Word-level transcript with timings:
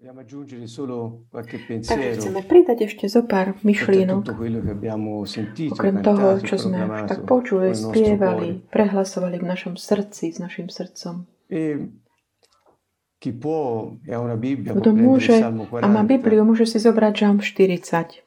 Tak 0.00 1.52
chceme 2.16 2.40
pridať 2.40 2.88
ešte 2.88 3.04
zo 3.04 3.20
pár 3.20 3.52
myšlienok. 3.60 4.32
Okrem 5.76 5.96
toho, 6.00 6.40
čo 6.40 6.56
sme 6.56 7.04
tak 7.04 7.28
počuli, 7.28 7.76
spievali, 7.76 8.64
prehlasovali 8.72 9.36
v 9.36 9.44
našom 9.44 9.76
srdci, 9.76 10.32
s 10.32 10.40
našim 10.40 10.72
srdcom. 10.72 11.28
E 11.52 11.92
kto 13.20 14.90
môže 14.96 15.36
a 15.76 15.86
má 15.92 16.00
Bibliu, 16.08 16.48
môže 16.48 16.64
si 16.64 16.80
zobrať 16.80 17.12
Žalm 17.20 17.44
40. 17.44 18.24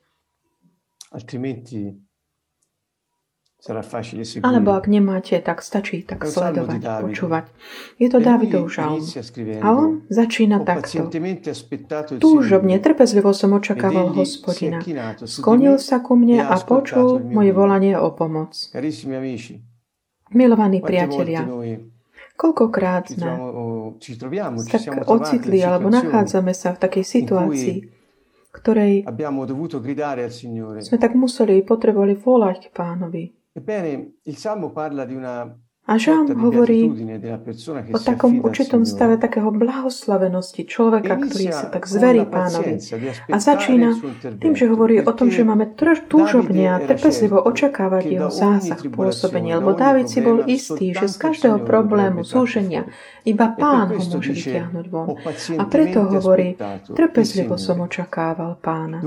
Alebo 4.44 4.76
ak 4.76 4.92
nemáte, 4.92 5.40
tak 5.40 5.64
stačí 5.64 6.04
tak 6.04 6.28
sledovať, 6.28 6.84
počúvať. 7.00 7.48
Je 7.96 8.12
to 8.12 8.20
Davidov 8.20 8.68
žalm. 8.68 9.00
A 9.64 9.68
on 9.72 10.04
začína 10.12 10.68
takto. 10.68 11.08
Túžobne, 12.20 12.76
trpezlivo 12.84 13.32
som 13.32 13.56
očakával 13.56 14.12
hospodina. 14.20 14.84
Sklonil 15.24 15.80
sa 15.80 16.04
ku 16.04 16.20
mne 16.20 16.44
a 16.44 16.60
počul 16.60 17.24
moje 17.24 17.56
volanie 17.56 17.96
o 17.96 18.12
pomoc. 18.12 18.52
Milovaní 20.34 20.84
priatelia, 20.84 21.48
koľkokrát 22.36 23.16
sme 23.16 23.32
tak 24.68 25.08
ocitli 25.08 25.64
alebo 25.64 25.88
nachádzame 25.88 26.52
sa 26.52 26.76
v 26.76 26.84
takej 26.84 27.06
situácii, 27.08 27.78
ktorej 28.52 29.08
sme 30.84 30.98
tak 31.00 31.16
museli, 31.16 31.64
potrebovali 31.64 32.20
volať 32.20 32.60
k 32.68 32.76
pánovi. 32.76 33.24
A 35.84 36.00
Žám 36.00 36.40
hovorí 36.40 36.88
o 37.92 38.00
takom 38.00 38.40
určitom 38.40 38.88
stave 38.88 39.20
takého 39.20 39.52
blahoslavenosti 39.52 40.64
človeka, 40.64 41.20
ktorý 41.20 41.52
sa 41.52 41.68
tak 41.68 41.92
zverí 41.92 42.24
pánovi. 42.24 42.80
A 43.28 43.36
začína 43.36 44.00
tým, 44.40 44.56
že 44.56 44.72
hovorí 44.72 45.04
o 45.04 45.12
tom, 45.12 45.28
že 45.28 45.44
máme 45.44 45.76
túžobne 46.08 46.72
a 46.72 46.80
trpezlivo 46.80 47.36
očakávať 47.36 48.04
jeho 48.16 48.32
zásah 48.32 48.80
pôsobenie, 48.80 49.60
lebo 49.60 49.76
Dávid 49.76 50.08
si 50.08 50.24
bol 50.24 50.48
istý, 50.48 50.96
že 50.96 51.12
z 51.12 51.20
každého 51.20 51.68
problému, 51.68 52.24
súženia, 52.24 52.88
iba 53.28 53.52
pán 53.52 53.92
ho 53.92 54.00
môže 54.00 54.32
vytiahnuť 54.32 54.86
von. 54.88 55.20
A 55.60 55.64
preto 55.68 56.08
hovorí, 56.08 56.56
trpezlivo 56.96 57.60
som 57.60 57.84
očakával 57.84 58.56
pána. 58.64 59.04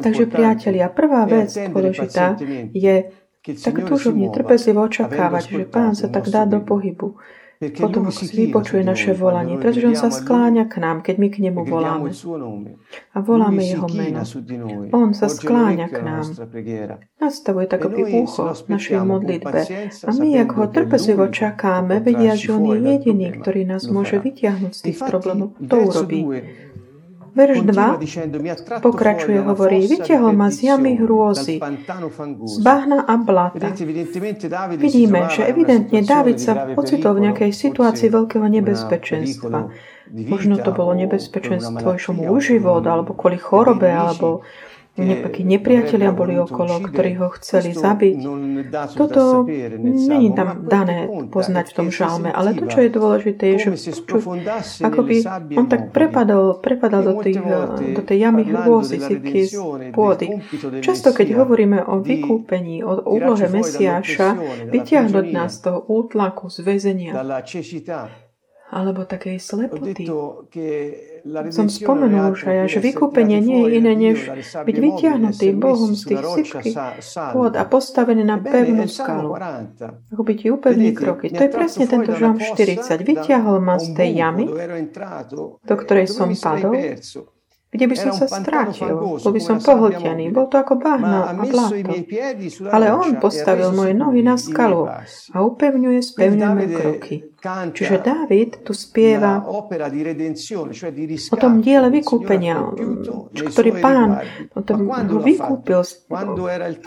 Takže 0.00 0.24
priatelia, 0.26 0.88
prvá 0.88 1.28
vec 1.28 1.52
dôležitá 1.52 2.40
je 2.72 3.12
tak 3.46 3.76
túžobne, 3.86 4.32
trpezlivo 4.32 4.82
očakávať, 4.88 5.44
že 5.52 5.64
Pán 5.68 5.92
sa 5.94 6.08
tak 6.08 6.26
dá 6.32 6.48
do 6.48 6.64
pohybu. 6.64 7.14
Potom 7.56 8.04
ako 8.04 8.12
si 8.12 8.28
vypočuje 8.36 8.84
naše 8.84 9.16
volanie, 9.16 9.56
pretože 9.56 9.88
On 9.88 9.96
sa 9.96 10.12
skláňa 10.12 10.68
k 10.68 10.76
nám, 10.76 11.00
keď 11.00 11.16
my 11.16 11.28
k 11.32 11.36
Nemu 11.48 11.64
voláme. 11.64 12.12
A 13.16 13.18
voláme 13.24 13.64
Jeho 13.64 13.88
meno. 13.88 14.20
On 14.92 15.16
sa 15.16 15.32
skláňa 15.32 15.88
k 15.88 15.98
nám. 16.04 16.26
Nastavuje 17.16 17.64
tak 17.64 17.88
aby 17.88 18.28
ucho 18.28 18.52
našej 18.68 19.00
modlitbe. 19.00 19.60
A 19.88 20.10
my, 20.12 20.28
ako 20.44 20.54
ho 20.60 20.66
trpezlivo 20.68 21.32
čakáme, 21.32 22.04
vedia, 22.04 22.36
že 22.36 22.52
On 22.52 22.60
je 22.60 22.76
jediný, 22.76 23.32
ktorý 23.40 23.64
nás 23.64 23.88
môže 23.88 24.20
vytiahnuť 24.20 24.72
z 24.76 24.80
tých 24.92 24.98
problémov. 25.00 25.56
To 25.56 25.76
urobí. 25.80 26.20
Verš 27.36 27.68
2 27.68 28.80
pokračuje, 28.80 29.44
hovorí, 29.44 29.84
vytiahol 29.84 30.32
ma 30.32 30.48
z 30.48 30.72
jamy 30.72 30.96
hrôzy, 30.96 31.60
z 32.48 32.56
bahna 32.64 33.04
a 33.04 33.20
blata. 33.20 33.76
Vidíme, 34.80 35.28
že 35.28 35.44
evidentne 35.44 36.00
Dávid 36.00 36.40
sa 36.40 36.72
ocitol 36.72 37.20
v 37.20 37.28
nejakej 37.28 37.52
situácii 37.52 38.08
veľkého 38.08 38.48
nebezpečenstva. 38.48 39.68
Možno 40.06 40.56
to 40.64 40.72
bolo 40.72 40.96
nebezpečenstvo, 40.96 41.84
išlo 41.92 42.12
mu 42.16 42.40
život, 42.40 42.80
alebo 42.88 43.12
kvôli 43.12 43.36
chorobe, 43.36 43.92
alebo 43.92 44.40
nejakí 44.96 45.44
nepriatelia 45.44 46.10
boli 46.10 46.40
okolo, 46.40 46.80
ktorí 46.80 47.20
ho 47.20 47.28
chceli 47.36 47.76
zabiť. 47.76 48.16
Toto 48.96 49.44
není 49.78 50.32
tam 50.32 50.64
dané 50.64 51.08
poznať 51.28 51.72
v 51.72 51.74
tom 51.76 51.88
žalme, 51.92 52.32
ale 52.32 52.56
to, 52.56 52.64
čo 52.64 52.80
je 52.88 52.90
dôležité, 52.90 53.44
je, 53.56 53.76
že 53.76 53.92
počuť, 54.08 54.40
akoby 54.80 55.16
on 55.56 55.66
tak 55.68 55.92
prepadol, 55.92 56.58
prepadal 56.64 57.04
do, 57.04 57.14
tých, 57.20 57.40
do 57.92 58.02
tej 58.02 58.18
jamy 58.24 58.48
hrôzy, 58.48 58.96
z 58.96 59.52
pôdy. 59.92 60.40
Často, 60.80 61.12
keď 61.12 61.44
hovoríme 61.44 61.84
o 61.84 62.00
vykúpení, 62.00 62.80
o 62.80 63.04
úlohe 63.04 63.46
Mesiáša, 63.52 64.36
vyťahnuť 64.72 65.26
nás 65.30 65.60
z 65.60 65.68
toho 65.68 65.84
útlaku, 65.86 66.48
z 66.48 66.58
väzenia, 66.64 67.12
alebo 68.66 69.06
takej 69.06 69.38
slepoty. 69.38 70.08
Som 71.50 71.66
spomenul 71.66 72.38
už 72.38 72.46
aj, 72.46 72.70
že 72.70 72.78
vykúpenie 72.78 73.42
nie 73.42 73.66
je 73.66 73.68
iné, 73.82 73.92
než 73.98 74.16
byť 74.62 74.76
vyťahnutý 74.78 75.58
Bohom 75.58 75.98
z 75.98 76.14
tých 76.14 76.22
sypky 76.22 76.70
pôd 77.34 77.58
a 77.58 77.66
postavený 77.66 78.22
na 78.22 78.38
pevnú 78.38 78.86
skalu. 78.86 79.34
Ako 80.14 80.22
byť 80.22 80.38
upevný 80.54 80.94
kroky. 80.94 81.34
To 81.34 81.42
je 81.42 81.50
presne 81.50 81.84
tento 81.90 82.14
žalm 82.14 82.38
40. 82.38 82.86
Vyťahol 83.02 83.58
ma 83.58 83.76
z 83.82 83.98
tej 83.98 84.10
jamy, 84.22 84.46
do 85.66 85.74
ktorej 85.74 86.06
som 86.06 86.30
padol, 86.30 86.78
kde 87.76 87.86
by 87.92 87.96
som 87.98 88.12
sa 88.14 88.30
strátil, 88.30 88.94
bol 88.96 89.32
by 89.34 89.42
som 89.42 89.58
pohltený, 89.60 90.32
bol 90.32 90.48
to 90.48 90.56
ako 90.56 90.80
bahno 90.80 91.28
a 91.28 91.34
bláto. 91.34 91.92
Ale 92.72 92.94
on 92.94 93.20
postavil 93.20 93.74
moje 93.74 93.92
nohy 93.92 94.24
na 94.24 94.40
skalu 94.40 94.88
a 95.34 95.36
upevňuje, 95.42 96.00
spevňujeme 96.00 96.64
kroky. 96.72 97.35
Čiže 97.46 97.96
Dávid 98.02 98.66
tu 98.66 98.74
spieva 98.74 99.42
o 99.46 101.36
tom 101.38 101.62
diele 101.62 101.88
vykúpenia, 101.94 102.74
ktorý 103.30 103.70
pán 103.78 104.20
o 104.56 104.60
tom 104.66 104.90
ho 104.90 105.18
vykúpil. 105.22 105.80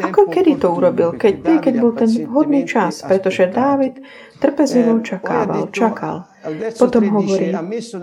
Ako 0.03 0.21
kedy 0.27 0.59
to 0.59 0.67
urobil? 0.75 1.15
Keď, 1.15 1.33
keď 1.63 1.73
bol 1.79 1.93
ten 1.95 2.09
vhodný 2.27 2.67
čas, 2.67 3.05
pretože 3.05 3.47
Dávid 3.47 4.03
trpezlivo 4.39 5.03
očakával, 5.03 5.67
čakal. 5.71 6.31
Potom 6.79 7.03
hovorí 7.11 7.51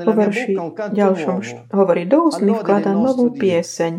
po 0.04 0.12
verši 0.12 0.52
ďalšom, 0.92 1.36
hovorí, 1.72 2.04
do 2.04 2.28
úst 2.28 2.44
mi 2.44 2.52
vklada 2.52 2.92
novú 2.92 3.32
pieseň, 3.32 3.96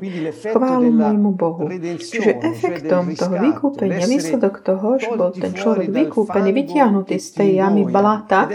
chválu 0.53 0.94
môjmu 0.94 1.31
Bohu. 1.34 1.66
Čiže 1.97 2.45
efektom 2.45 3.18
toho 3.18 3.34
vykúpenia, 3.34 4.06
výsledok 4.06 4.62
toho, 4.62 5.01
že 5.01 5.09
bol 5.18 5.34
ten 5.34 5.57
človek 5.57 5.89
vykúpený, 5.89 6.53
vytiahnutý 6.53 7.18
z 7.18 7.29
tej 7.34 7.50
jamy 7.66 7.89
blata, 7.89 8.45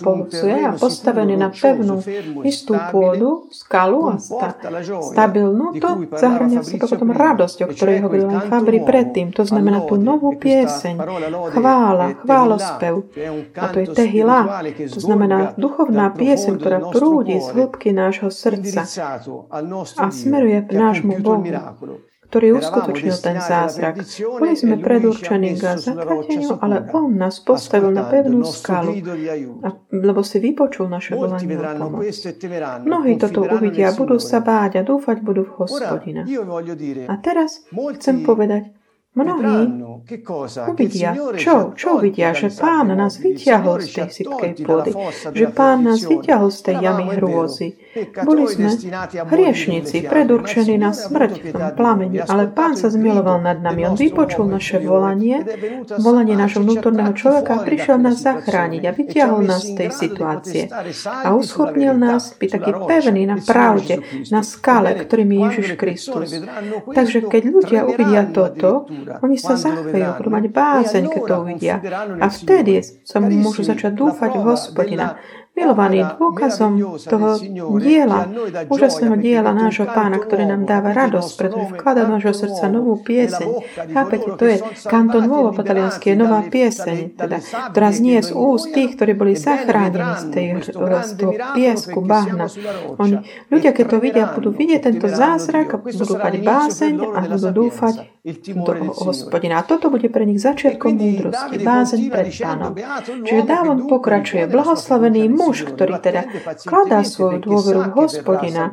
pohľcuje 0.00 0.56
a 0.64 0.70
postavený 0.76 1.34
na 1.38 1.48
pevnú 1.50 2.02
istú 2.44 2.74
pôdu, 2.92 3.48
skalu 3.50 4.00
a 4.10 4.14
sta, 4.18 4.54
stabilnú, 4.84 5.76
to 5.78 5.88
v 6.06 6.62
sebe 6.64 6.84
potom 6.84 7.10
radosť, 7.10 7.58
o 7.64 7.68
ktorej 7.70 8.04
hovoril 8.04 8.28
aj 8.30 8.40
Fabri 8.48 8.80
predtým. 8.82 9.32
To 9.34 9.42
znamená 9.46 9.82
tú 9.84 9.96
novú 9.98 10.36
pieseň, 10.36 10.98
chvála, 11.52 12.06
chválospev. 12.22 12.94
A 13.58 13.64
to 13.72 13.76
je 13.82 13.88
tehila, 13.90 14.62
to 14.70 15.00
znamená 15.00 15.54
duchovná 15.58 16.12
pieseň, 16.14 16.52
ktorá 16.60 16.78
prúdi 16.90 17.40
z 17.40 17.48
hĺbky 17.52 17.90
nášho 17.90 18.30
srdca 18.30 18.86
a 19.98 20.06
smeruje 20.10 20.58
k 20.64 20.70
nášmu 20.72 21.12
Bohu 21.20 21.48
ktorý 22.28 22.60
uskutočnil 22.60 23.16
ten 23.20 23.38
zázrak. 23.40 24.00
Boli 24.38 24.54
sme 24.56 24.76
predurčení 24.80 25.56
k 25.56 25.78
zatrateniu, 25.78 26.58
ale 26.58 26.88
On 26.92 27.10
nás 27.12 27.40
postavil 27.40 27.90
na 27.92 28.06
pevnú 28.08 28.44
skalu, 28.44 28.98
lebo 29.92 30.20
si 30.26 30.38
vypočul 30.40 30.90
naše 30.90 31.14
volanie 31.14 31.56
o 31.56 31.64
pomoc. 31.76 32.02
Mnohí 32.84 33.12
toto 33.20 33.44
uvidia, 33.44 33.94
budú 33.94 34.16
sa 34.18 34.40
báť 34.40 34.80
a 34.80 34.82
dúfať 34.82 35.22
budú 35.22 35.46
v 35.46 35.52
hospodina. 35.64 36.22
A 37.08 37.14
teraz 37.20 37.64
chcem 37.70 38.24
povedať, 38.26 38.74
Mnohí 39.14 39.70
uvidia, 40.74 41.14
čo, 41.38 41.70
čo 41.78 42.02
uvidia, 42.02 42.34
že 42.34 42.50
pán 42.50 42.90
nás 42.98 43.22
vyťahol 43.22 43.78
z 43.78 43.88
tej 43.94 44.08
sypkej 44.10 44.66
pôdy, 44.66 44.90
že 45.30 45.46
pán 45.54 45.86
nás 45.86 46.02
vyťahol 46.02 46.50
z 46.50 46.60
tej 46.66 46.76
jamy 46.82 47.06
hrôzy. 47.14 47.78
Boli 48.26 48.44
sme 48.50 48.70
hriešnici, 49.30 50.02
predurčení 50.06 50.74
na 50.74 50.90
smrť 50.90 51.54
v 51.54 51.66
plameni, 51.78 52.18
ale 52.18 52.50
pán 52.50 52.74
sa 52.74 52.90
zmiloval 52.90 53.42
nad 53.42 53.58
nami. 53.62 53.86
On 53.86 53.94
vypočul 53.94 54.50
naše 54.50 54.82
volanie, 54.82 55.42
volanie 56.02 56.34
nášho 56.34 56.66
vnútorného 56.66 57.14
človeka 57.14 57.58
a 57.58 57.62
prišiel 57.62 58.02
nás 58.02 58.18
zachrániť 58.18 58.82
a 58.82 58.90
vyťahol 58.90 59.40
nás 59.46 59.62
z 59.62 59.72
tej 59.78 59.90
situácie. 59.94 60.62
A 61.06 61.34
uschopnil 61.38 61.94
nás 61.94 62.34
byť 62.34 62.48
taký 62.50 62.70
pevný 62.74 63.22
na 63.30 63.38
pravde, 63.38 64.02
na 64.30 64.42
skale, 64.42 64.98
ktorým 64.98 65.30
je 65.30 65.38
Ježiš 65.46 65.68
Kristus. 65.78 66.28
Takže 66.90 67.30
keď 67.30 67.42
ľudia 67.46 67.80
uvidia 67.86 68.22
toto, 68.26 68.90
oni 69.22 69.38
sa 69.38 69.54
zachvejú, 69.54 70.18
budú 70.18 70.30
mať 70.30 70.44
bázeň, 70.50 71.04
keď 71.10 71.22
to 71.22 71.34
uvidia. 71.40 71.76
A 72.18 72.26
vtedy 72.26 72.82
sa 73.06 73.22
môžu 73.22 73.62
začať 73.62 73.94
dúfať 73.94 74.30
v 74.34 74.42
hospodina. 74.42 75.06
Milovaný, 75.54 76.02
dôkazom 76.18 76.98
toho 76.98 77.38
diela, 77.78 78.26
úžasného 78.66 79.14
diela 79.14 79.54
nášho 79.54 79.86
pána, 79.86 80.18
ktorý 80.18 80.50
nám 80.50 80.66
dáva 80.66 80.90
radosť, 80.90 81.30
pretože 81.38 81.66
vklada 81.78 82.10
do 82.10 82.18
nášho 82.18 82.34
srdca 82.34 82.66
novú 82.66 82.98
pieseň. 82.98 83.48
Chápete, 83.94 84.34
to 84.34 84.44
je 84.50 84.56
Canto 84.82 85.22
Nuovo 85.22 85.54
po 85.54 85.62
taliansky, 85.62 86.10
je 86.10 86.16
nová 86.18 86.42
pieseň, 86.42 87.14
teda, 87.14 87.38
ktorá 87.70 87.88
znie 87.94 88.18
z 88.26 88.34
úst 88.34 88.74
tých, 88.74 88.98
ktorí 88.98 89.14
boli 89.14 89.38
zachránení 89.38 90.14
z, 90.18 90.24
tej, 90.34 90.46
z 90.58 90.74
toho 90.74 91.32
piesku, 91.54 92.02
bahna. 92.02 92.50
Oni, 92.98 93.22
ľudia, 93.46 93.70
keď 93.70 93.86
to 93.94 93.96
vidia, 94.02 94.24
budú 94.34 94.50
vidieť 94.50 94.90
tento 94.90 95.06
zázrak, 95.06 95.70
budú 95.78 96.18
mať 96.18 96.34
báseň 96.42 96.94
a 97.14 97.18
budú 97.30 97.48
dúfať 97.62 98.10
do 98.24 98.72
hospodina. 99.04 99.60
A 99.60 99.68
toto 99.68 99.92
bude 99.92 100.08
pre 100.08 100.24
nich 100.24 100.40
začiatkom 100.40 100.96
múdrosti, 100.96 101.60
bázeň 101.60 102.00
pred 102.08 102.32
pánom. 102.32 102.72
Čiže 103.20 103.42
dávom 103.44 103.84
pokračuje. 103.84 104.48
Blahoslavený 104.48 105.28
muž, 105.44 105.68
ktorý 105.68 106.00
teda 106.00 106.24
skladá 106.56 107.04
svoju 107.04 107.44
dôveru 107.44 107.80
v 107.84 107.92
hospodina, 108.00 108.64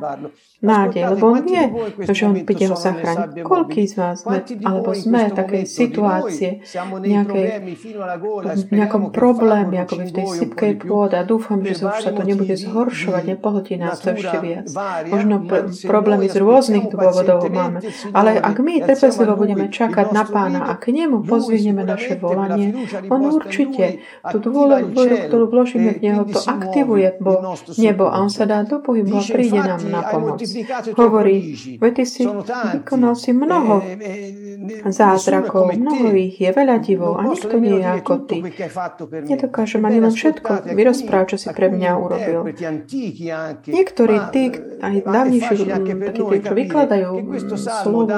nádej, 0.61 1.03
lebo 1.17 1.33
on 1.33 1.41
vie, 1.41 1.63
že 2.05 2.23
on 2.29 2.37
príde 2.45 2.69
ho 2.69 2.77
zachrániť. 2.77 3.41
Koľký 3.41 3.81
z 3.89 3.93
vás 3.97 4.21
sme, 4.21 4.45
alebo 4.61 4.93
sme 4.93 5.27
v 5.29 5.33
takej 5.33 5.63
situácie, 5.65 6.49
nejakej, 7.01 7.45
v 8.69 8.71
nejakom 8.71 9.09
probléme, 9.09 9.81
ako 9.81 9.93
v 10.05 10.11
tej 10.13 10.27
sypkej 10.29 10.71
pôde 10.85 11.17
a 11.17 11.25
dúfam, 11.25 11.65
že 11.65 11.81
už 11.81 11.97
sa 12.05 12.13
to 12.13 12.21
nebude 12.21 12.53
zhoršovať, 12.53 13.23
nepohltí 13.25 13.73
nás 13.81 13.97
to 13.99 14.13
ešte 14.13 14.37
viac. 14.37 14.69
Možno 15.09 15.41
pr- 15.49 15.73
problémy 15.89 16.29
z 16.29 16.37
rôznych 16.37 16.85
dôvodov 16.93 17.49
máme, 17.49 17.81
ale 18.13 18.37
ak 18.37 18.61
my 18.61 18.85
trpezlivo 18.85 19.33
budeme 19.33 19.65
čakať 19.73 20.13
na 20.13 20.23
pána 20.29 20.69
a 20.69 20.77
k 20.77 20.93
nemu 20.93 21.25
pozvinieme 21.25 21.81
naše 21.81 22.21
volanie, 22.21 22.85
on 23.09 23.33
určite 23.33 24.05
tú 24.29 24.37
dôveru, 24.37 24.93
ktorú 25.25 25.45
vložíme 25.49 25.97
v 25.97 25.99
neho, 26.05 26.21
to 26.29 26.37
aktivuje 26.61 27.17
bo, 27.17 27.57
nebo 27.81 28.05
a 28.13 28.21
on 28.21 28.29
sa 28.29 28.45
dá 28.45 28.61
do 28.61 28.77
pohybu 28.79 29.17
a 29.17 29.23
príde 29.25 29.57
nám 29.57 29.81
na 29.89 30.01
pomoc. 30.05 30.37
Hovorí, 30.93 31.57
veď 31.81 31.91
ty 31.97 32.03
si 32.05 32.23
vykonal 32.77 33.17
si 33.17 33.33
mnoho 33.33 33.81
zázrakov, 34.85 35.73
mnoho 35.73 36.13
ich 36.13 36.37
je, 36.37 36.49
veľa 36.53 36.77
divov 36.85 37.17
a 37.17 37.25
nikto 37.25 37.57
nie 37.57 37.81
je 37.81 37.87
ako 37.89 38.13
ty. 38.29 38.37
Nedokážem 39.25 39.81
ani 39.81 39.99
len 39.99 40.13
všetko. 40.13 40.69
vyrozprávať, 40.77 41.27
čo 41.33 41.37
si 41.41 41.47
pre 41.49 41.67
mňa 41.73 41.91
urobil. 41.97 42.39
Niektorí 43.65 44.17
tí, 44.29 44.43
aj 44.81 44.95
dávnejší, 45.05 45.55
takí 45.65 45.91
tí, 46.13 46.21
čo 46.45 46.53
vykladajú 46.53 47.11
slovo, 47.57 48.17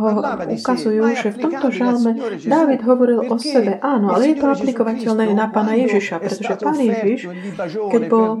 ho 0.00 0.08
ukazujú, 0.48 1.02
že 1.14 1.28
v 1.34 1.38
tomto 1.38 1.68
žalme 1.68 2.12
Dávid 2.44 2.80
hovoril 2.84 3.20
o 3.28 3.36
sebe, 3.36 3.78
áno, 3.82 4.14
ale 4.14 4.32
je 4.32 4.36
to 4.40 4.46
aplikovateľné 4.52 5.34
na 5.34 5.46
pána 5.50 5.74
Ježiša, 5.76 6.22
pretože 6.22 6.54
pán 6.60 6.78
Ježiš, 6.78 7.28
keď 7.74 8.02
bol 8.08 8.38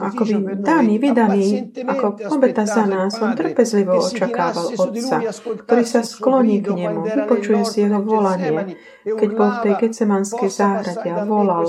akoby 0.00 0.34
daný, 0.62 0.94
vydaný 1.02 1.46
ako 1.84 2.06
obeta 2.38 2.64
za 2.64 2.86
nás, 2.86 3.18
on 3.18 3.34
trpezlivo 3.34 3.98
očakával 4.00 4.72
Otca, 4.78 5.20
ktorý 5.66 5.84
sa 5.84 6.00
skloní 6.06 6.62
k 6.62 6.72
nemu, 6.72 7.04
vypočuje 7.04 7.62
si 7.66 7.84
jeho 7.84 8.00
volanie, 8.00 8.78
keď 9.04 9.30
bol 9.36 9.48
v 9.52 9.58
tej 9.68 9.74
Getsemanskej 9.84 10.48
záhrade 10.48 11.08
a 11.12 11.28
volal. 11.28 11.68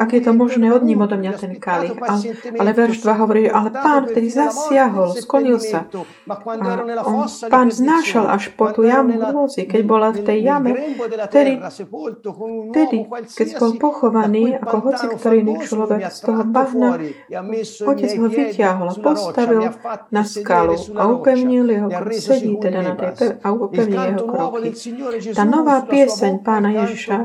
Ak 0.00 0.10
je 0.12 0.22
to 0.24 0.32
možné, 0.32 0.72
odním 0.72 1.04
odo 1.04 1.20
mňa 1.20 1.32
ten 1.36 1.52
kalich. 1.60 1.92
Ale, 2.00 2.32
ale 2.56 2.70
verš 2.72 3.04
2 3.04 3.20
hovorí, 3.20 3.44
ale 3.50 3.68
pán 3.76 4.08
vtedy 4.08 4.32
zasiahol, 4.32 5.12
sklonil 5.20 5.60
sa. 5.60 5.84
A 6.26 7.00
on, 7.04 7.28
pán 7.52 7.68
znášal 7.68 8.24
až 8.28 8.56
po 8.56 8.72
tú 8.72 8.88
jamu 8.88 9.20
hrôzy, 9.20 9.68
keď 9.68 9.82
bola 9.84 10.08
v 10.12 10.20
tej 10.24 10.38
jame, 10.44 10.70
vtedy, 11.28 11.60
vtedy 12.72 12.98
keď 13.36 13.48
bol 13.60 13.72
pochovaný 13.76 14.35
ako 14.60 14.76
hoci 14.84 15.04
ktorý 15.16 15.36
iný 15.40 15.54
človek 15.64 16.00
z 16.12 16.18
toho 16.20 16.42
bahna, 16.44 16.88
otec 17.86 18.10
ho 18.20 18.28
vyťahol 18.28 18.88
a 18.92 18.96
postavil 19.00 19.62
na 20.12 20.22
skalu 20.26 20.76
a 20.98 21.02
upevnil 21.08 21.66
jeho. 21.70 21.88
Sedí 22.12 22.52
teda 22.60 22.80
na 22.84 22.92
tej 22.92 23.40
a 23.40 23.48
upevnil 23.54 24.02
jeho 24.12 24.22
kroky. 24.28 24.68
Tá 25.32 25.44
nová 25.48 25.84
pieseň 25.86 26.44
pána 26.44 26.74
Ježiša 26.84 27.16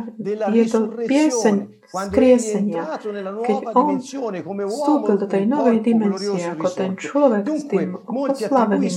je 0.55 0.63
to 0.69 0.79
pieseň 1.09 1.80
skriesenia. 1.91 2.97
Keď 3.43 3.57
on 3.75 3.99
vstúpil 3.99 5.15
do 5.19 5.27
tej 5.27 5.43
novej 5.45 5.83
dimenzie 5.83 6.55
ako 6.55 6.67
ten 6.71 6.91
človek 6.95 7.43
s 7.45 7.63
tým 7.67 7.99
oslaveným 8.07 8.95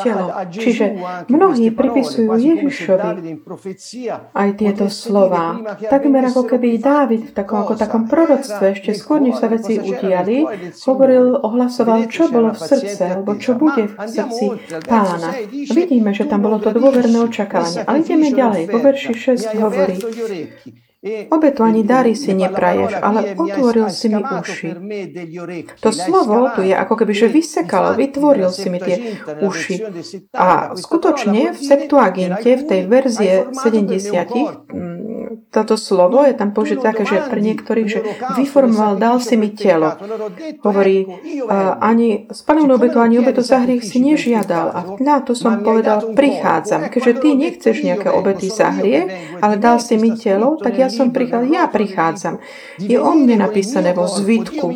telom. 0.00 0.28
Čiže 0.48 0.86
mnohí 1.26 1.74
pripisujú 1.74 2.30
Ježišovi 2.30 3.10
aj 4.32 4.48
tieto 4.56 4.86
slova. 4.86 5.58
Takmer 5.82 6.30
ako 6.30 6.46
keby 6.46 6.78
Dávid 6.78 7.30
v 7.30 7.32
takom, 7.34 7.62
ako 7.62 7.74
takom 7.78 8.04
proroctve, 8.06 8.74
ešte 8.74 8.90
skôr, 8.94 9.22
než 9.22 9.38
sa 9.38 9.46
veci 9.50 9.78
udiali, 9.78 10.46
hovoril, 10.86 11.38
ohlasoval, 11.42 12.06
čo 12.10 12.30
bolo 12.30 12.54
v 12.54 12.60
srdce, 12.60 13.02
alebo 13.18 13.38
čo 13.38 13.54
bude 13.58 13.90
v 13.90 13.94
srdci 14.06 14.44
pána. 14.86 15.34
Vidíme, 15.50 16.14
že 16.14 16.26
tam 16.26 16.42
bolo 16.42 16.58
to 16.58 16.70
dôverné 16.74 17.18
očakávanie. 17.22 17.82
Ale 17.86 18.02
ideme 18.02 18.30
ďalej. 18.30 18.62
Vo 18.70 18.78
verši 18.82 19.12
6 19.14 19.62
hovorí, 19.62 19.96
Obetu 21.30 21.66
ani 21.66 21.82
dary 21.82 22.14
si 22.14 22.30
nepraješ, 22.30 22.94
ale 23.02 23.34
otvoril 23.34 23.90
si 23.90 24.06
mi 24.06 24.22
uši. 24.22 24.70
To 25.82 25.90
slovo 25.90 26.46
tu 26.54 26.62
je 26.62 26.78
ako 26.78 26.94
keby, 26.94 27.10
že 27.10 27.26
vysekalo, 27.26 27.98
vytvoril 27.98 28.46
si 28.54 28.70
mi 28.70 28.78
tie 28.78 29.18
uši. 29.42 29.82
A 30.30 30.78
skutočne 30.78 31.50
v 31.50 31.58
Septuaginte, 31.58 32.54
v 32.54 32.64
tej 32.70 32.80
verzie 32.86 33.50
70, 33.50 35.11
toto 35.50 35.76
slovo 35.80 36.24
je 36.24 36.34
tam 36.34 36.50
použité 36.50 36.92
také, 36.92 37.08
že 37.08 37.24
pre 37.28 37.40
niektorých, 37.40 37.88
že 37.88 38.00
vyformoval, 38.38 38.96
dal 38.98 39.20
si 39.20 39.36
mi 39.36 39.52
telo. 39.52 39.94
Hovorí, 40.62 41.06
ani 41.80 42.26
spalnú 42.32 42.76
obetu, 42.76 42.98
ani 43.02 43.18
obetu 43.20 43.40
za 43.40 43.62
hriech 43.62 43.84
si 43.84 44.00
nežiadal. 44.02 44.66
A 44.72 44.80
na 45.00 45.20
to 45.24 45.36
som 45.36 45.64
povedal, 45.64 46.14
prichádzam. 46.16 46.88
Keďže 46.88 47.12
ty 47.20 47.28
nechceš 47.36 47.76
nejaké 47.84 48.08
obety 48.10 48.52
za 48.52 48.72
hriech, 48.72 49.38
ale 49.42 49.60
dal 49.60 49.78
si 49.82 50.00
mi 50.00 50.14
telo, 50.16 50.56
tak 50.60 50.78
ja 50.78 50.88
som 50.88 51.12
prichádzal, 51.12 51.48
ja 51.52 51.64
prichádzam. 51.68 52.38
Je 52.80 52.96
o 52.98 53.12
mne 53.12 53.42
napísané 53.42 53.92
vo 53.92 54.08
zvitku, 54.08 54.72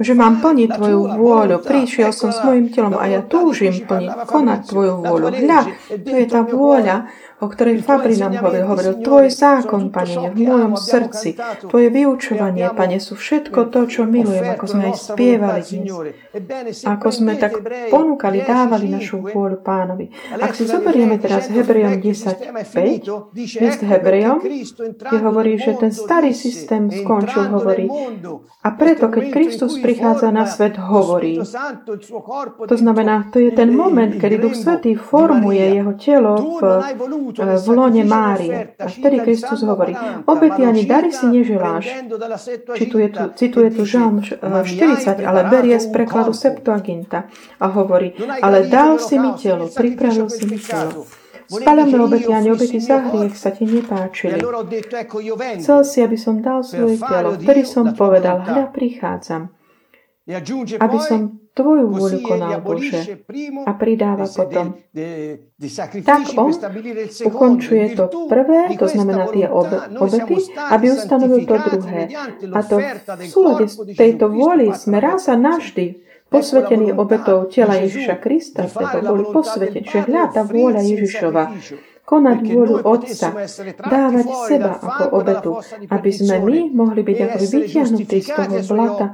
že 0.00 0.12
mám 0.12 0.40
plniť 0.40 0.68
tvoju 0.76 1.00
vôľu. 1.18 1.56
Prišiel 1.62 2.10
som 2.10 2.32
s 2.32 2.40
mojim 2.42 2.72
telom 2.72 2.96
a 2.96 3.04
ja 3.10 3.20
túžim 3.22 3.74
plniť, 3.74 4.26
konať 4.26 4.60
tvoju 4.68 4.92
vôľu. 5.04 5.28
Hľa, 5.32 5.60
to 5.88 6.14
je 6.16 6.26
tá 6.26 6.40
vôľa, 6.44 6.96
o 7.42 7.46
ktorej 7.50 7.82
Fabri 7.82 8.14
nám 8.18 8.38
hovoril. 8.38 8.64
Hovoril, 8.66 8.94
tvoj 9.02 9.26
zákon, 9.62 9.94
Pane, 9.94 10.34
v 10.34 10.38
mojom 10.42 10.74
srdci. 10.74 11.38
Tvoje 11.70 11.88
vyučovanie, 11.94 12.66
Pane, 12.74 12.98
sú 12.98 13.14
všetko 13.14 13.70
to, 13.70 13.86
čo 13.86 14.02
milujem, 14.04 14.44
ako 14.50 14.66
sme 14.66 14.82
aj 14.90 14.96
spievali 14.98 15.62
dnes. 15.62 16.82
Ako 16.82 17.08
sme 17.14 17.38
tak 17.38 17.62
ponúkali, 17.88 18.42
dávali 18.42 18.90
našu 18.90 19.22
vôľu 19.22 19.62
Pánovi. 19.62 20.10
Ak 20.34 20.58
si 20.58 20.66
zoberieme 20.66 21.22
teraz 21.22 21.46
Hebrejom 21.46 22.02
10.5, 22.02 23.62
list 23.62 23.80
Hebrejom, 23.86 24.38
kde 24.82 25.18
hovorí, 25.22 25.56
že 25.62 25.78
ten 25.78 25.94
starý 25.94 26.34
systém 26.34 26.90
skončil, 26.90 27.46
hovorí. 27.54 27.86
A 28.62 28.68
preto, 28.74 29.06
keď 29.10 29.24
Kristus 29.30 29.78
prichádza 29.78 30.34
na 30.34 30.46
svet, 30.46 30.78
hovorí. 30.78 31.38
To 32.66 32.76
znamená, 32.76 33.30
to 33.30 33.38
je 33.38 33.50
ten 33.54 33.70
moment, 33.74 34.10
kedy 34.18 34.38
Duch 34.38 34.54
Svetý 34.58 34.94
formuje 34.94 35.62
jeho 35.62 35.92
telo 35.94 36.34
v 36.58 36.62
v 37.62 37.68
lone 37.68 38.04
Márie. 38.04 38.72
A 38.78 38.86
vtedy 38.88 39.20
Kristus 39.20 39.51
hovorí, 39.60 39.92
obety 40.24 40.64
ani 40.64 40.82
dary 40.88 41.12
si 41.12 41.26
neželáš. 41.26 41.88
Cituje 42.78 43.08
tu, 43.12 43.22
cituje 43.36 43.68
tu 43.70 43.82
Žalm 43.84 44.24
40, 44.24 45.20
ale 45.20 45.40
berie 45.50 45.76
z 45.80 45.86
prekladu 45.92 46.32
Septuaginta 46.32 47.28
a 47.60 47.66
hovorí, 47.68 48.16
ale 48.40 48.66
dal 48.66 48.96
si 48.98 49.18
mi 49.18 49.36
telo, 49.36 49.68
pripravil 49.68 50.28
si 50.32 50.44
mi 50.48 50.56
telo. 50.56 51.04
Spáľame 51.52 51.96
obety 52.00 52.32
a 52.32 52.40
neobety 52.40 52.80
za 52.80 53.12
hriech 53.12 53.36
sa 53.36 53.52
ti 53.52 53.68
nepáčili. 53.68 54.40
Chcel 55.60 55.80
si, 55.84 55.98
aby 56.00 56.16
som 56.16 56.40
dal 56.40 56.64
svoje 56.64 56.96
telo. 56.96 57.36
Vtedy 57.36 57.68
som 57.68 57.92
povedal, 57.92 58.40
hľa, 58.40 58.72
prichádzam. 58.72 59.52
Aby 60.78 60.98
som 61.02 61.42
Tvoju 61.52 61.92
vôľu 61.92 62.18
konal 62.24 62.64
Bože. 62.64 63.20
A 63.68 63.76
pridáva 63.76 64.24
potom. 64.24 64.72
Tak 66.00 66.22
on 66.32 66.48
ukončuje 67.28 67.92
to 67.92 68.08
prvé, 68.24 68.72
to 68.80 68.88
znamená 68.88 69.28
tie 69.28 69.52
obety, 69.52 70.48
aby 70.48 70.86
ustanovil 70.96 71.44
to 71.44 71.56
druhé. 71.60 72.08
A 72.56 72.60
to 72.64 72.80
v 72.80 73.24
súlade 73.28 73.68
s 73.68 73.76
tejto 73.84 74.32
vôli 74.32 74.72
sme 74.72 74.96
raz 74.96 75.28
a 75.28 75.36
navždy 75.36 76.00
posvetení 76.32 76.88
obetov 76.96 77.52
tela 77.52 77.76
Ježiša 77.76 78.16
Krista, 78.16 78.64
teda 78.64 79.04
boli 79.04 79.28
posvetení, 79.28 79.84
že 79.84 80.08
hľa 80.08 80.32
tá 80.32 80.48
vôľa 80.48 80.80
Ježišova 80.80 81.52
konať 82.12 82.38
vôľu 82.44 82.76
Otca, 82.84 83.28
dávať 83.80 84.26
seba 84.52 84.76
ako 84.76 85.04
obetu, 85.16 85.52
aby 85.88 86.10
sme 86.12 86.44
my 86.44 86.58
mohli 86.76 87.00
byť 87.00 87.18
ako 87.24 87.36
vytiahnutí 87.40 88.18
z 88.20 88.28
toho 88.36 88.56
blata 88.68 89.06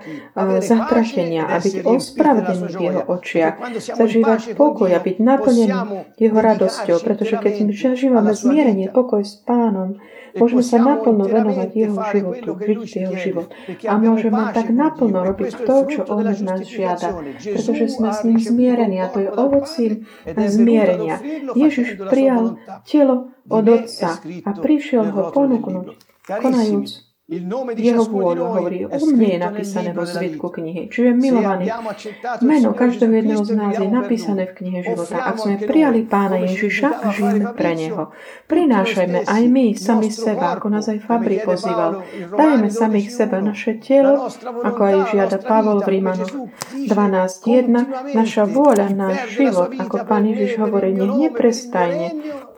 zatratenia 0.59 1.47
a 1.47 1.63
byť 1.63 1.87
ospravedlení 1.87 2.67
v 2.75 2.81
jeho 2.91 3.03
očiach, 3.07 3.55
zažívať 3.79 4.59
pokoj 4.59 4.91
a 4.91 4.99
byť 4.99 5.17
naplnený 5.23 5.79
jeho 6.19 6.39
radosťou, 6.43 6.99
pretože 7.07 7.39
keď 7.39 7.55
my 7.63 7.73
zažívame 7.79 8.35
zmierenie, 8.35 8.91
pokoj 8.91 9.23
s 9.23 9.39
pánom, 9.47 10.03
Môžeme 10.37 10.61
sa 10.61 10.77
naplno 10.77 11.25
venovať 11.25 11.69
jeho 11.73 11.97
životu, 12.13 12.51
žiť 12.61 12.91
jeho 13.01 13.15
život. 13.17 13.49
A 13.89 13.95
môžeme 13.97 14.53
tak 14.53 14.69
naplno 14.69 15.25
robiť 15.25 15.65
to, 15.65 15.77
čo 15.89 16.01
on 16.05 16.29
od 16.29 16.41
nás 16.45 16.61
žiada. 16.69 17.17
Pretože 17.41 17.89
sme 17.89 18.13
s 18.13 18.21
ním 18.29 18.37
zmierení 18.37 19.01
a 19.01 19.09
to 19.09 19.25
je 19.25 19.31
ovocím 19.33 20.05
zmierenia. 20.29 21.23
Ježiš 21.57 21.97
prijal 22.13 22.61
telo 22.85 23.33
od 23.49 23.65
Otca 23.65 24.21
a 24.21 24.51
prišiel 24.53 25.09
ho 25.09 25.33
ponúknuť, 25.33 25.87
konajúc 26.29 27.08
jeho 27.29 28.09
vôľu 28.09 28.45
hovorí, 28.57 28.89
u 28.89 29.05
mne 29.13 29.29
je 29.37 29.39
napísané 29.45 29.91
vo 29.93 30.09
zvitku 30.09 30.49
knihy. 30.49 30.89
Čiže 30.89 31.13
milovaný, 31.13 31.69
meno 32.41 32.73
každého 32.73 33.13
jedného 33.21 33.45
z 33.45 33.53
nás 33.53 33.77
je 33.77 33.85
napísané 33.85 34.49
v 34.49 34.53
knihe 34.57 34.81
života. 34.81 35.29
Ak 35.29 35.37
sme 35.37 35.61
prijali 35.61 36.09
pána 36.09 36.41
Ježiša 36.49 37.05
žijeme 37.13 37.53
pre 37.53 37.77
neho, 37.77 38.17
prinášajme 38.49 39.29
aj 39.29 39.43
my 39.45 39.67
sami 39.77 40.09
seba, 40.09 40.57
ako 40.57 40.73
nás 40.73 40.89
aj 40.89 41.05
Fabri 41.05 41.45
pozýval. 41.45 42.01
Dajeme 42.33 42.73
samých 42.73 43.13
seba 43.13 43.45
naše 43.45 43.77
telo, 43.77 44.25
ako 44.65 44.81
aj 44.81 44.97
žiada 45.13 45.37
Pavol 45.45 45.85
v 45.85 46.01
Rímanoch 46.01 46.33
12.1, 46.73 48.17
naša 48.17 48.49
vôľa, 48.49 48.89
náš 48.97 49.37
život, 49.37 49.77
ako 49.77 50.09
pán 50.09 50.25
Ježiš 50.25 50.65
hovorí, 50.65 50.97
nech 50.97 51.29
neprestajne, 51.29 52.09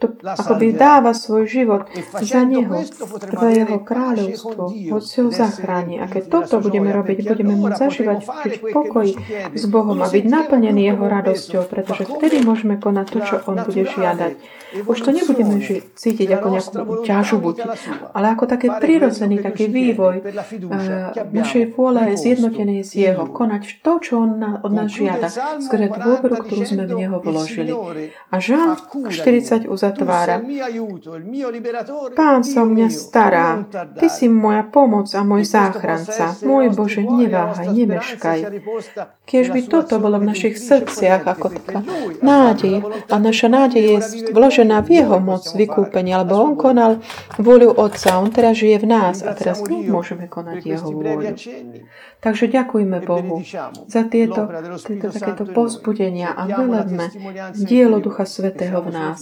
to 0.00 0.06
akoby 0.24 0.72
dáva 0.72 1.12
svoj 1.12 1.44
život 1.44 1.84
za 2.24 2.40
Neho, 2.48 2.80
za 3.28 3.48
Jeho 3.52 3.78
kráľovstvo, 3.84 4.72
hoď 4.72 5.02
si 5.04 5.16
ho 5.20 5.28
zachráni. 5.28 6.00
A 6.00 6.08
keď 6.08 6.40
toto 6.40 6.64
budeme 6.64 6.88
robiť, 6.88 7.28
budeme 7.28 7.52
môcť 7.52 7.76
zažívať 7.76 8.18
žiť 8.24 8.54
v 8.58 8.64
pokoji 8.72 9.12
s 9.52 9.64
Bohom 9.68 10.00
a 10.00 10.08
byť 10.08 10.24
naplnený 10.24 10.88
Jeho 10.88 11.04
radosťou, 11.04 11.62
pretože 11.68 12.08
vtedy 12.08 12.40
môžeme 12.40 12.80
konať 12.80 13.06
to, 13.12 13.18
čo 13.20 13.36
On 13.44 13.60
bude 13.60 13.84
žiadať. 13.84 14.32
Už 14.86 14.98
to 15.02 15.10
nebudeme 15.10 15.58
ži- 15.58 15.82
cítiť 15.98 16.30
ako 16.30 16.46
nejakú 16.54 16.94
ťažobu, 17.02 17.48
ale 18.14 18.26
ako 18.30 18.44
také 18.46 18.70
prirodzený 18.70 19.42
taký 19.42 19.66
vývoj 19.66 20.22
našej 21.34 21.74
vôle 21.74 22.14
zjednotenej 22.14 22.86
z 22.86 22.90
Jeho. 23.10 23.26
Konať 23.28 23.82
to, 23.82 23.92
čo 23.98 24.12
On 24.22 24.38
od 24.62 24.72
nás 24.72 24.88
žiada, 24.88 25.26
skrze 25.58 25.90
dôveru, 25.90 26.46
ktorú 26.46 26.62
sme 26.62 26.86
v 26.86 26.92
Neho 27.02 27.18
vložili. 27.18 27.74
A 28.30 28.36
Žán 28.38 28.78
40 29.10 29.66
uzatvára. 29.90 30.38
Pán 32.14 32.40
sa 32.46 32.62
mňa 32.62 32.88
stará. 32.94 33.66
Ty 33.98 34.06
si 34.06 34.30
moja 34.30 34.62
pomoc 34.62 35.10
a 35.12 35.26
môj 35.26 35.44
záchranca. 35.44 36.38
Môj 36.46 36.70
Bože, 36.72 37.02
neváhaj, 37.02 37.68
nemeškaj. 37.74 38.38
Keď 39.26 39.44
by 39.50 39.60
toto 39.66 39.98
bolo 39.98 40.18
v 40.22 40.30
našich 40.30 40.58
srdciach 40.58 41.22
ako 41.26 41.46
taká 41.58 41.80
nádej 42.22 42.82
a 43.10 43.14
naša 43.18 43.48
nádej 43.50 43.82
je 43.82 43.98
vložená 44.30 44.60
vložená 44.60 44.82
v 44.82 44.90
jeho 44.90 45.16
moc 45.20 45.44
vykúpenia, 45.56 46.20
lebo 46.22 46.34
on 46.36 46.52
konal 46.56 46.92
vôľu 47.40 47.80
Otca. 47.80 48.20
On 48.20 48.30
teraz 48.30 48.58
žije 48.60 48.84
v 48.84 48.86
nás 48.86 49.22
a 49.24 49.32
teraz 49.32 49.64
my 49.64 49.88
môžeme 49.88 50.28
konať 50.28 50.58
jeho 50.66 50.88
vôľu. 50.92 51.34
Takže 52.20 52.52
ďakujme 52.52 53.00
Bohu 53.00 53.40
za 53.88 54.02
tieto, 54.04 54.44
tieto 54.84 55.08
takéto 55.08 55.44
pozbudenia 55.48 56.36
a 56.36 56.44
velebme 56.44 57.08
dielo 57.56 57.98
Ducha 58.04 58.28
Svetého 58.28 58.84
v 58.84 58.90
nás. 58.92 59.20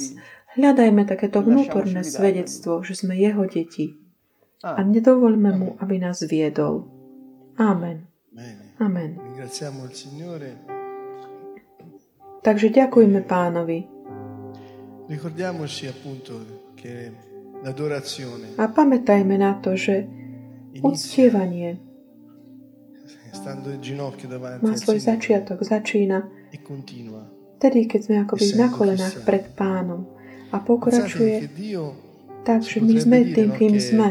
Hľadajme 0.58 1.06
takéto 1.06 1.38
vnútorné 1.38 2.02
svedectvo, 2.02 2.82
že 2.82 2.98
sme 2.98 3.14
jeho 3.14 3.46
deti. 3.46 3.94
A 4.58 4.82
nedovoľme 4.82 5.54
mu, 5.54 5.68
aby 5.78 6.02
nás 6.02 6.18
viedol. 6.26 6.90
Amen. 7.62 8.10
Amen. 8.82 9.14
Takže 12.42 12.74
ďakujme 12.74 13.22
pánovi. 13.22 13.86
A 18.58 18.64
pamätajme 18.66 19.34
na 19.38 19.52
to, 19.62 19.78
že 19.78 20.10
uctievanie 20.82 21.78
má 24.58 24.74
svoj 24.74 24.98
začiatok, 24.98 25.62
začína 25.62 26.26
vtedy, 27.58 27.80
keď 27.86 28.00
sme 28.02 28.16
akoby 28.26 28.46
na 28.58 28.68
kolenách 28.70 29.16
pred 29.22 29.54
pánom 29.54 30.17
a 30.52 30.56
pokračuje 30.60 31.48
tak, 32.44 32.64
že 32.64 32.80
my 32.80 32.94
sme 32.96 33.18
tým, 33.34 33.52
kým 33.52 33.74
sme. 33.76 34.08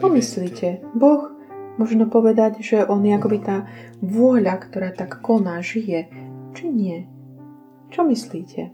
Pomyslite, 0.00 0.80
Boh 0.96 1.34
možno 1.76 2.08
povedať, 2.08 2.62
že 2.62 2.86
On 2.86 3.02
je 3.02 3.12
akoby 3.12 3.38
tá 3.42 3.68
vôľa, 4.00 4.54
ktorá 4.64 4.90
tak 4.94 5.20
koná, 5.20 5.60
žije, 5.60 6.08
či 6.54 6.64
nie? 6.70 7.04
Čo 7.90 8.06
myslíte? 8.08 8.72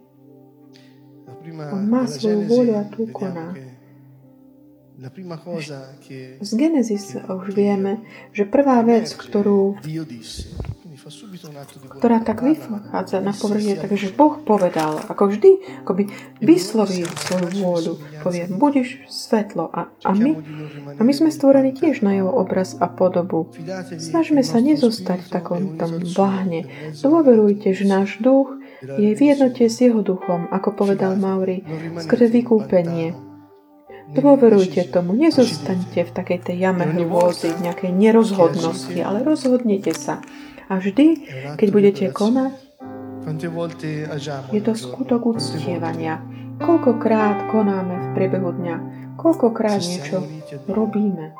On 1.58 1.82
má 1.88 2.06
svoju 2.06 2.46
vôľu 2.46 2.72
a 2.78 2.84
tu 2.86 3.08
koná. 3.10 3.56
Z 6.40 6.50
Genesis 6.60 7.16
už 7.16 7.56
vieme, 7.56 8.04
že 8.36 8.44
prvá 8.44 8.84
vec, 8.84 9.08
ktorú 9.08 9.80
ktorá 12.00 12.20
tak 12.20 12.44
vychádza 12.44 13.24
na 13.24 13.32
povrch 13.32 13.64
je 13.64 13.76
tak, 13.76 13.92
že 13.96 14.12
Boh 14.12 14.36
povedal, 14.40 15.00
ako 15.08 15.32
vždy, 15.32 15.50
ako 15.84 15.92
by 15.96 16.04
vyslovil 16.44 17.08
svoju 17.08 17.48
vôľu. 17.56 17.94
Povie, 18.20 18.44
budeš 18.50 19.00
svetlo. 19.08 19.72
A, 19.72 19.88
a, 20.04 20.10
my, 20.12 20.36
a 20.96 21.00
my 21.00 21.12
sme 21.12 21.32
stvorení 21.32 21.72
tiež 21.72 22.04
na 22.04 22.16
jeho 22.20 22.28
obraz 22.28 22.76
a 22.76 22.88
podobu. 22.88 23.48
Snažme 23.96 24.44
sa 24.44 24.60
nezostať 24.60 25.24
v 25.24 25.32
takom 25.32 25.62
tom 25.80 26.00
bahne. 26.12 26.68
Dôverujte, 27.00 27.72
že 27.72 27.88
náš 27.88 28.20
duch 28.20 28.60
je 28.80 29.12
v 29.12 29.20
jednote 29.20 29.68
s 29.68 29.76
jeho 29.80 30.00
duchom, 30.00 30.48
ako 30.52 30.72
povedal 30.72 31.16
Mauri, 31.16 31.64
skrze 32.00 32.32
vykúpenie. 32.32 33.30
Dôverujte 34.10 34.90
tomu, 34.90 35.14
nezostaňte 35.14 36.02
v 36.02 36.10
takej 36.10 36.38
tej 36.50 36.56
jame 36.66 36.82
hrôzy, 36.82 37.54
nejakej 37.62 37.94
nerozhodnosti, 37.94 38.98
ale 38.98 39.22
rozhodnite 39.22 39.94
sa. 39.94 40.18
A 40.70 40.78
vždy, 40.78 41.06
keď 41.58 41.68
budete 41.74 42.04
konať, 42.14 42.54
je 44.54 44.62
to 44.62 44.72
skutok 44.78 45.34
uctievania. 45.34 46.22
Koľkokrát 46.62 47.50
konáme 47.50 47.94
v 47.98 48.08
priebehu 48.14 48.54
dňa, 48.54 48.76
koľkokrát 49.18 49.82
niečo 49.82 50.22
robíme. 50.70 51.34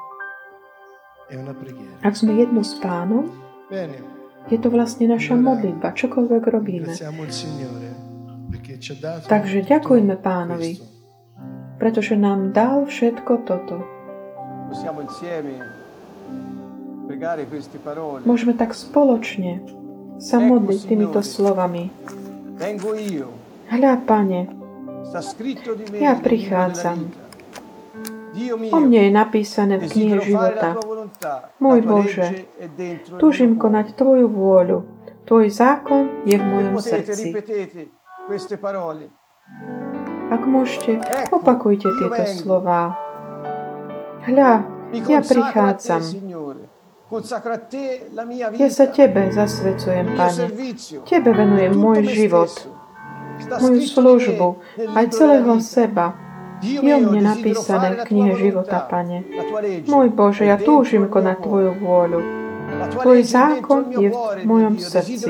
Ak 2.02 2.18
sme 2.18 2.42
jedno 2.42 2.66
s 2.66 2.74
pánom, 2.82 3.30
je 4.50 4.58
to 4.58 4.66
vlastne 4.66 5.06
naša 5.06 5.38
modlitba, 5.38 5.94
čokoľvek 5.94 6.42
robíme. 6.50 6.90
Takže 9.30 9.58
ďakujme 9.62 10.14
pánovi, 10.18 10.82
pretože 11.78 12.18
nám 12.18 12.50
dal 12.50 12.90
všetko 12.90 13.32
toto. 13.46 13.78
Môžeme 18.24 18.54
tak 18.54 18.76
spoločne 18.76 19.64
sa 20.20 20.36
modliť 20.38 20.80
týmito 20.86 21.20
slovami. 21.24 21.90
Hľa, 23.70 23.92
Pane, 24.04 24.40
ja 25.96 26.12
prichádzam. 26.20 26.98
O 28.70 28.78
mne 28.78 29.10
je 29.10 29.12
napísané 29.12 29.74
v 29.82 29.84
knihe 29.90 30.16
života. 30.22 30.78
Môj 31.58 31.80
Bože, 31.82 32.46
túžim 33.18 33.58
konať 33.58 33.98
Tvoju 33.98 34.30
vôľu. 34.30 34.78
Tvoj 35.26 35.46
zákon 35.50 36.26
je 36.26 36.38
v 36.38 36.44
mojom 36.46 36.78
srdci. 36.78 37.34
Ak 40.30 40.42
môžete, 40.46 41.02
opakujte 41.34 41.90
tieto 41.90 42.22
slova. 42.38 42.94
Hľa, 44.30 44.62
ja 44.94 45.20
prichádzam. 45.22 46.02
Ja 48.54 48.70
sa 48.70 48.86
Tebe 48.86 49.34
zasvecujem, 49.34 50.14
Pane. 50.14 50.44
Tebe 51.10 51.30
venujem 51.34 51.74
môj 51.74 52.06
život, 52.06 52.50
moju 53.58 53.82
službu, 53.82 54.48
aj 54.94 55.06
celého 55.10 55.58
seba 55.58 56.14
je 56.62 56.78
o 56.78 57.00
mne 57.02 57.34
napísané 57.34 57.98
v 57.98 58.00
knihe 58.06 58.32
života, 58.38 58.86
Pane. 58.86 59.26
Môj 59.90 60.08
Bože, 60.14 60.46
ja 60.46 60.54
túžim 60.54 61.10
konať 61.10 61.36
Tvoju 61.42 61.72
vôľu. 61.82 62.20
Tvoj 62.70 63.20
zákon 63.26 63.90
je 63.90 64.14
v 64.14 64.46
mojom 64.46 64.78
srdci. 64.78 65.26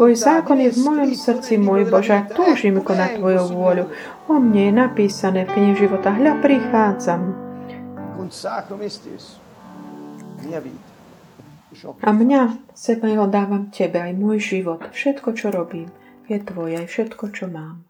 Tvoj 0.00 0.12
zákon 0.16 0.56
je 0.56 0.70
v 0.72 0.78
mojom 0.80 1.10
srdci, 1.12 1.60
môj 1.60 1.84
Bože, 1.92 2.14
a 2.16 2.24
túžim 2.24 2.80
konať 2.80 3.20
Tvoju 3.20 3.42
vôľu. 3.52 3.84
O 4.32 4.40
mne 4.40 4.72
je 4.72 4.72
napísané 4.72 5.44
v 5.44 5.52
knihe 5.52 5.74
života. 5.76 6.08
Hľa, 6.16 6.40
prichádzam. 6.40 7.36
A 11.84 12.08
mňa, 12.12 12.72
seba 12.72 13.10
jeho 13.10 13.26
dávam 13.28 13.68
Tebe, 13.68 14.00
aj 14.00 14.14
môj 14.16 14.38
život. 14.40 14.80
Všetko, 14.94 15.28
čo 15.36 15.52
robím, 15.52 15.90
je 16.30 16.38
Tvoje, 16.40 16.80
aj 16.80 16.88
všetko, 16.88 17.24
čo 17.34 17.50
mám. 17.50 17.84